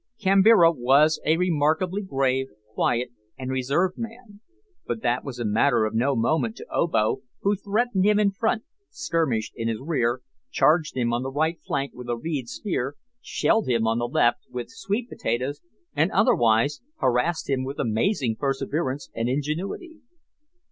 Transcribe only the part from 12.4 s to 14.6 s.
spear, shelled him on the left